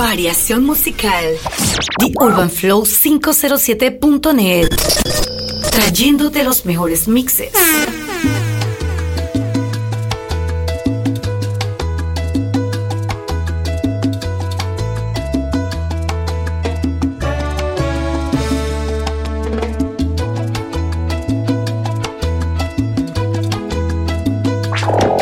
[0.00, 1.36] Variación musical.
[1.98, 4.70] The Urban Flow 507.net.
[5.70, 7.52] Trayéndote los mejores mixes.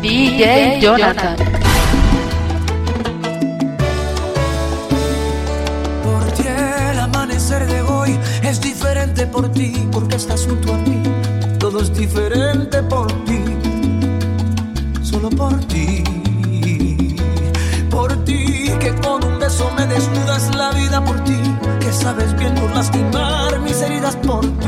[0.00, 1.49] DJ Jonathan.
[9.30, 11.02] Por ti, porque estás junto a mí.
[11.58, 13.44] Todo es diferente por ti,
[15.02, 16.04] solo por ti.
[17.90, 21.38] Por ti, que con un beso me desnudas la vida por ti,
[21.80, 24.59] que sabes bien no lastimar mis heridas por ti,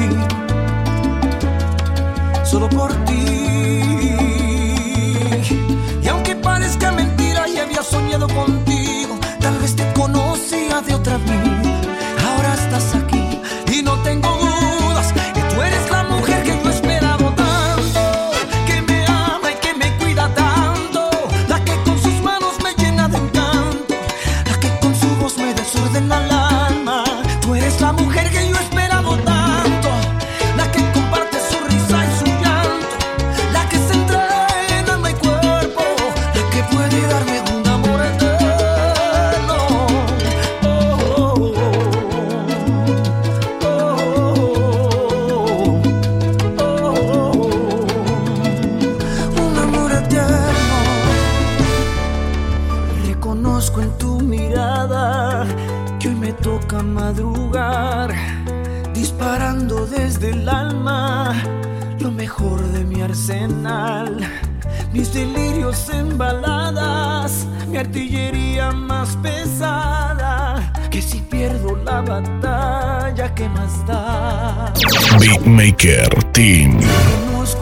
[75.45, 76.79] Beatmaker Team.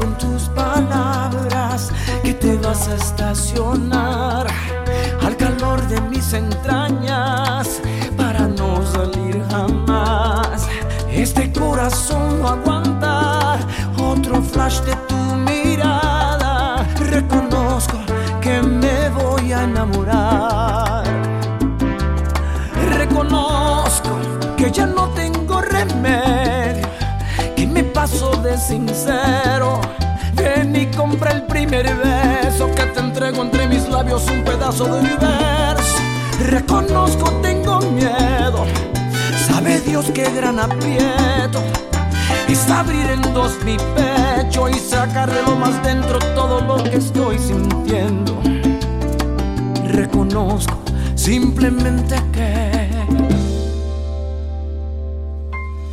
[0.03, 1.91] En tus palabras
[2.23, 4.47] que te vas a estacionar
[5.25, 7.81] al calor de mis entrañas
[8.17, 10.69] para no salir jamás.
[11.11, 13.59] Este corazón no aguanta
[13.99, 16.87] otro flash de tu mirada.
[16.99, 17.99] Reconozco
[18.43, 21.05] que me voy a enamorar.
[22.97, 24.19] Reconozco
[24.57, 26.40] que ya no tengo remedio
[28.11, 29.81] paso de sincero.
[30.35, 35.01] Ven y compra el primer beso que te entrego entre mis labios un pedazo de
[35.01, 35.97] universo.
[36.47, 38.65] Reconozco, tengo miedo.
[39.47, 41.63] Sabe Dios qué gran aprieto.
[42.49, 46.97] Es abrir en dos mi pecho y sacar de lo más dentro todo lo que
[46.97, 48.41] estoy sintiendo.
[49.87, 50.79] Reconozco
[51.15, 52.89] simplemente que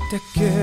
[0.10, 0.57] te quiero.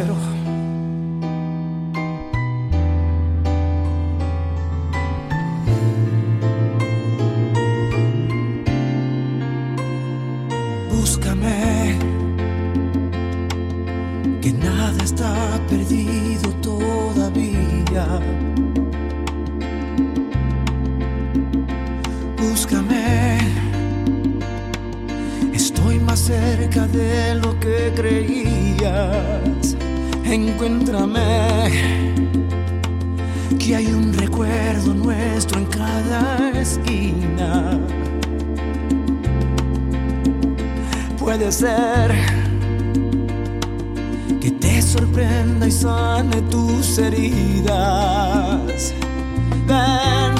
[49.66, 50.34] Ven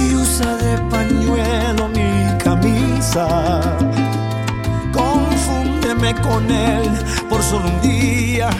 [0.00, 3.60] y usa de pañuelo mi camisa.
[4.92, 6.90] Confúndeme con él
[7.30, 8.50] por solo un día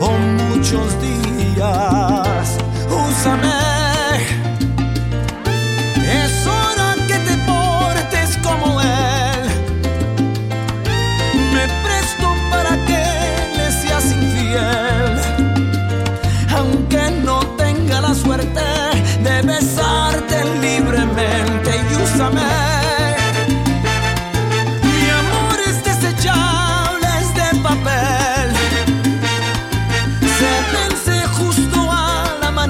[0.00, 2.58] o muchos días.
[2.90, 4.43] Úsame.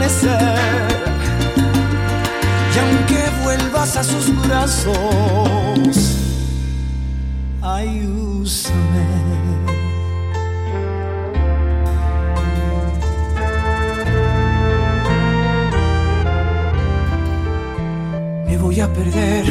[0.04, 0.06] Y
[2.78, 4.94] aunque vuelvas a sus brazos,
[7.62, 9.06] ay, úsame.
[18.46, 19.46] Me voy a perder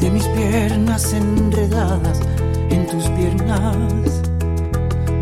[0.00, 2.20] de mis piernas enredadas
[2.70, 4.22] en tus piernas,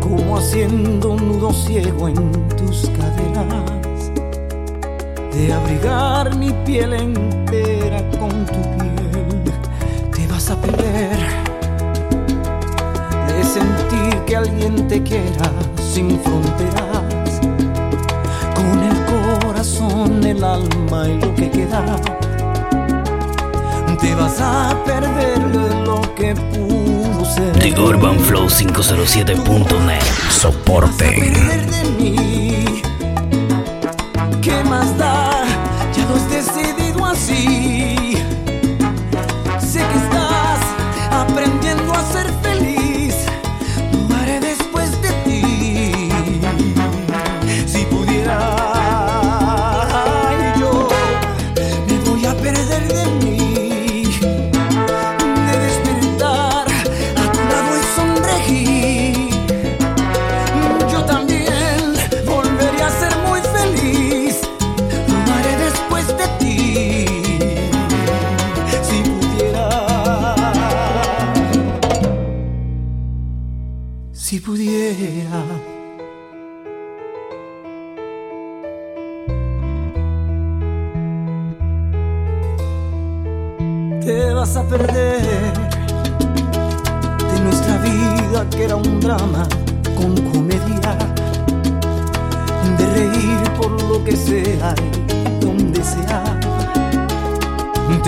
[0.03, 4.11] como haciendo un nudo ciego en tus caderas,
[5.33, 9.43] de abrigar mi piel entera con tu piel,
[10.13, 11.17] te vas a perder,
[13.27, 17.39] de sentir que alguien te quiera sin fronteras,
[18.55, 21.95] con el corazón, el alma y lo que queda
[24.03, 25.42] te vas a perder
[27.35, 30.03] The Urban Flow 507.net.
[30.29, 32.52] Soporte.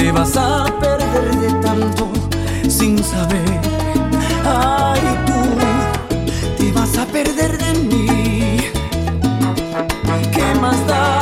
[0.06, 2.12] Te vas a perder de tanto
[2.70, 3.60] sin saber.
[4.46, 8.58] Ay, tú te vas a perder de mí.
[10.32, 11.22] ¿Qué más da?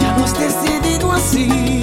[0.00, 1.77] Ya lo has decidido así.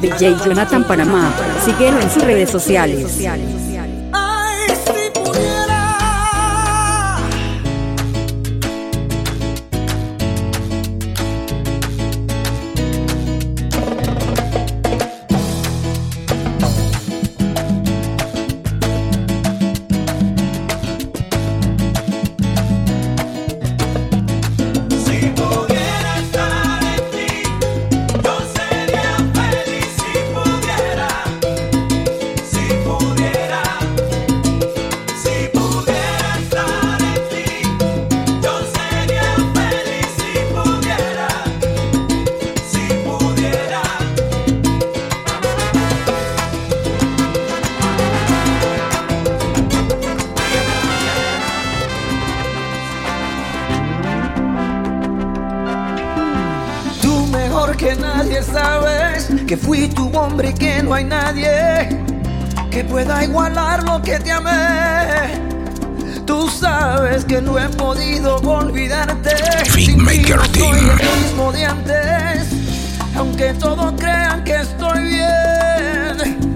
[0.00, 1.32] DJ Jonathan Panamá.
[1.64, 3.18] Síguelo en sus redes sociales.
[60.54, 61.88] Que no hay nadie
[62.70, 65.40] que pueda igualar lo que te amé.
[66.26, 69.30] Tú sabes que no he podido olvidarte.
[69.70, 72.48] Sin ti Beatmaker no soy el mismo de antes,
[73.16, 76.50] aunque todos crean que estoy bien.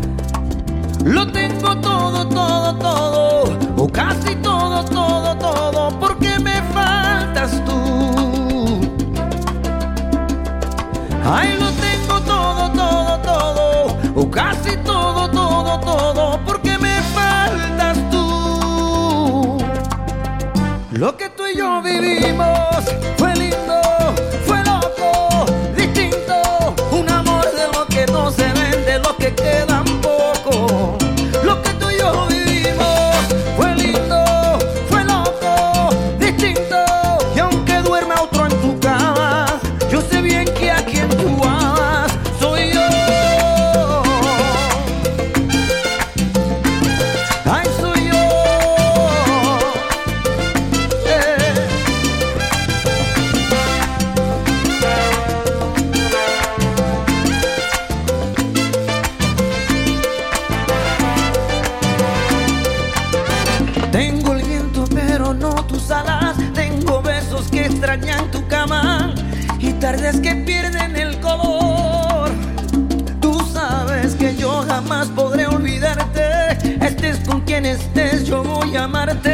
[1.04, 8.80] Lo tengo todo, todo, todo, o casi todo, todo, todo, porque me faltas tú.
[11.26, 11.56] Ay,
[21.54, 22.84] yo vivimos.
[23.16, 23.80] Fue lindo,
[79.04, 79.33] amarte.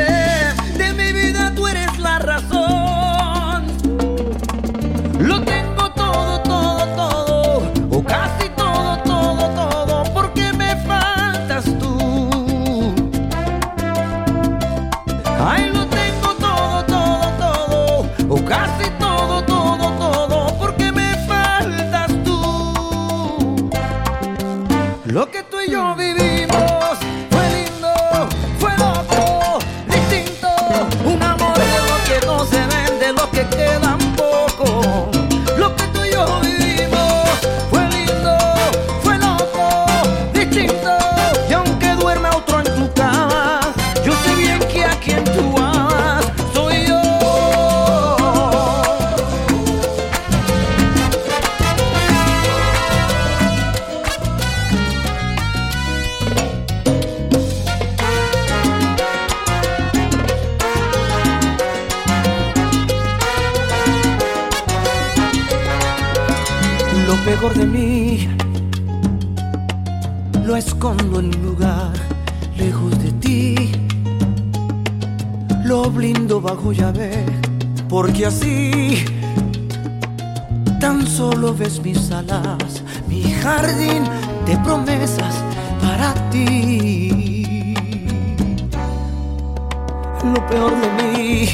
[90.60, 91.48] Peor de mí.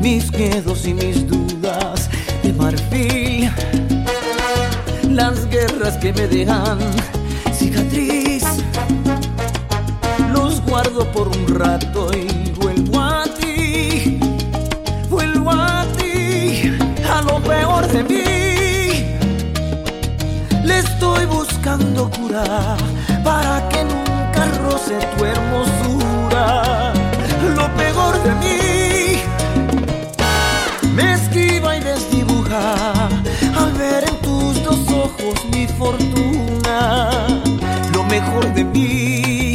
[0.00, 2.10] Mis miedos y mis dudas
[2.42, 3.50] de marfil,
[5.08, 6.78] las guerras que me dejan
[7.52, 8.44] cicatriz,
[10.32, 14.18] los guardo por un rato y vuelvo a ti,
[15.08, 16.72] vuelvo a ti,
[17.08, 18.24] a lo peor de mí,
[20.64, 22.76] le estoy buscando cura
[23.22, 26.79] para que nunca roce tu hermosura,
[28.24, 29.22] de mí
[30.94, 33.08] me esquiva y desdibuja
[33.56, 37.26] al ver en tus dos ojos mi fortuna.
[37.94, 39.49] Lo mejor de mí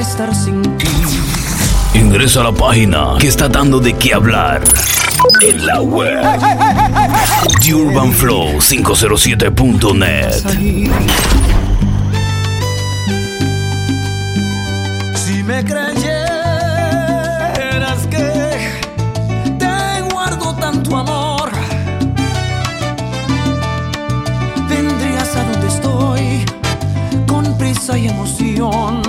[0.00, 0.88] estar sin ti.
[1.94, 4.62] Ingresa a la página que está dando de qué hablar
[5.42, 6.24] en la web.
[7.60, 10.32] UrbanFlow507.net.
[10.32, 10.90] salir.
[15.14, 15.98] Si me creyeras
[18.08, 18.80] que
[19.58, 21.50] te guardo tanto amor,
[24.68, 26.46] vendrías a donde estoy
[27.26, 28.99] con prisa y emoción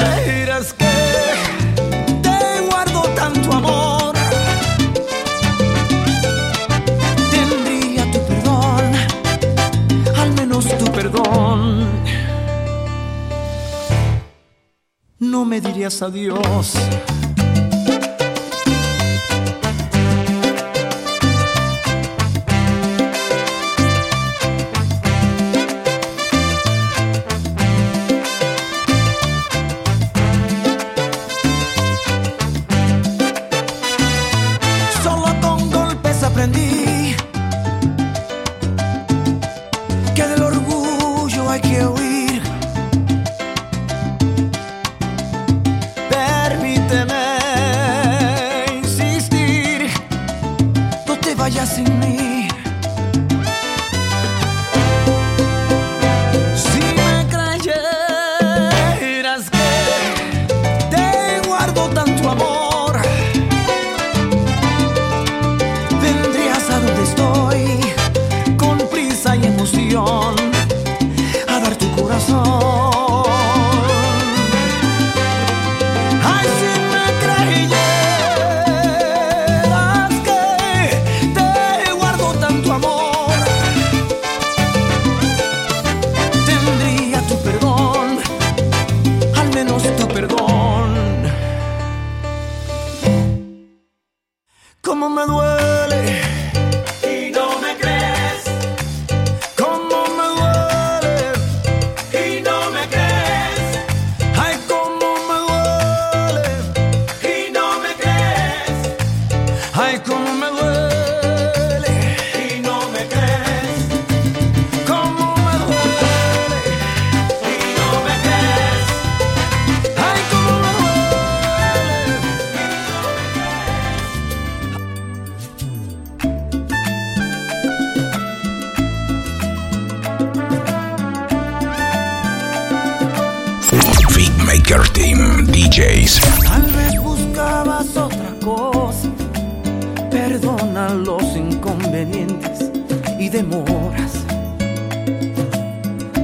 [0.73, 0.85] que
[2.21, 4.13] te guardo tanto amor,
[7.31, 8.91] tendría tu perdón,
[10.17, 11.87] al menos tu perdón.
[15.19, 16.73] No me dirías adiós.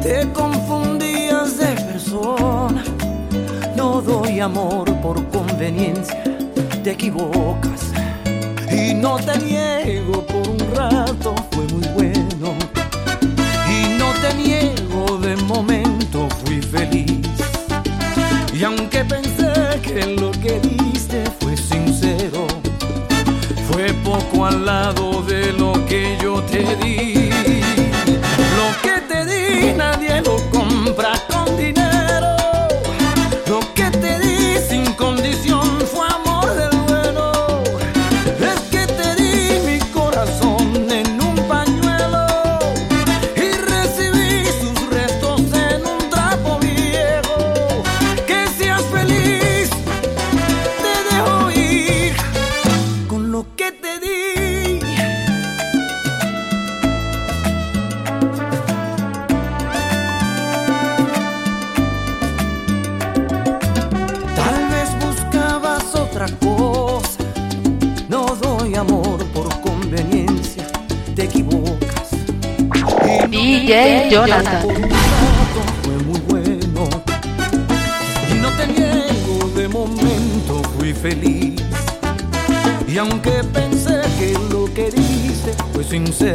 [0.06, 2.84] Te confundías de persona.
[3.76, 6.24] No doy amor por conveniencia.
[6.84, 7.92] Te equivocas.
[8.70, 12.54] Y no te niego por un rato, fue muy bueno.
[13.68, 17.28] Y no te niego de momento, fui feliz.
[18.54, 22.46] Y aunque pensé que lo que diste fue sincero,
[23.72, 27.15] fue poco al lado de lo que yo te di.
[74.28, 74.62] Jonathan.
[75.84, 76.90] Fue muy bueno.
[78.32, 81.62] Y no te niego, de momento fui feliz.
[82.88, 86.35] Y aunque pensé que lo que dice fue sincero,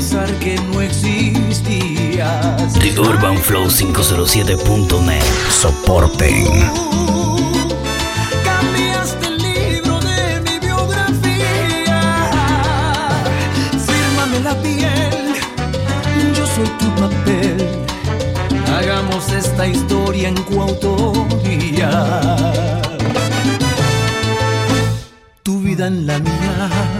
[0.00, 2.72] Pensar que no existías.
[2.72, 5.22] The Urban Flow 507.net.
[5.50, 6.46] Soporten.
[8.42, 12.00] Cambiaste el libro de mi biografía.
[13.88, 15.34] Fírmame la piel,
[16.34, 17.58] yo soy tu papel.
[18.74, 21.90] Hagamos esta historia en coautoría.
[25.42, 26.99] Tu vida en la mía.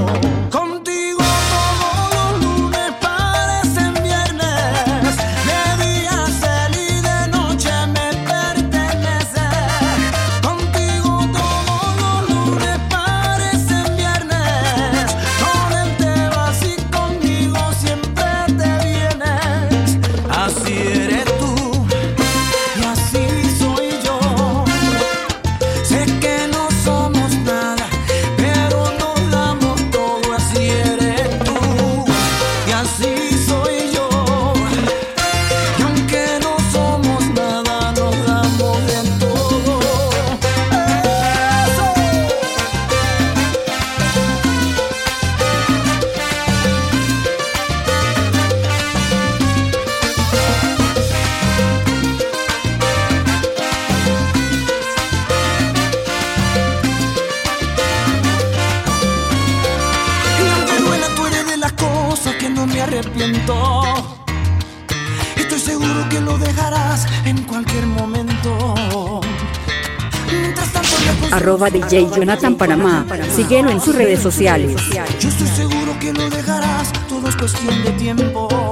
[71.61, 73.05] arroba DJ Jonathan Panamá.
[73.35, 74.81] Síguelo en sus redes sociales.
[75.19, 78.70] Yo estoy seguro que no dejarás, todo es cuestión de tiempo.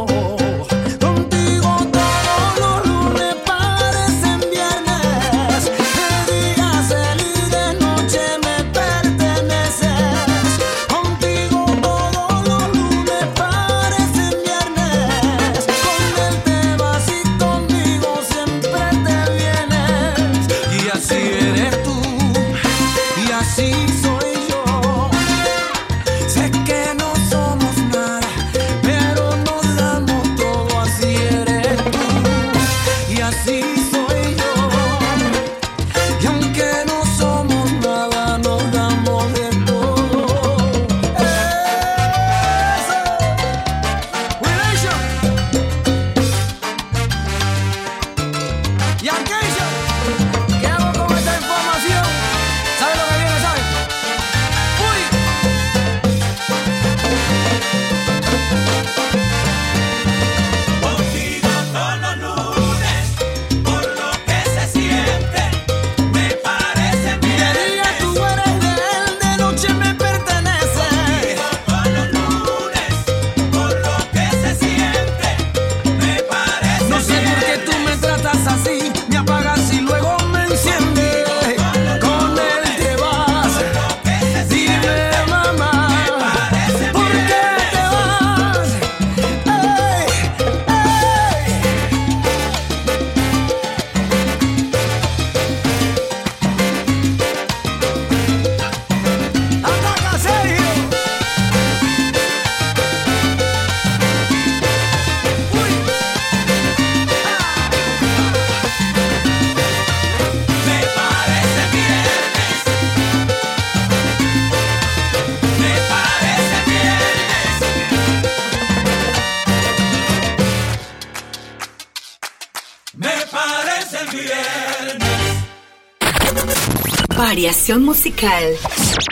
[127.78, 128.56] musical.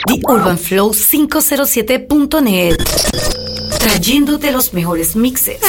[0.06, 2.76] The Urban Flow 507.net.
[3.78, 5.60] Trayéndote los mejores mixes.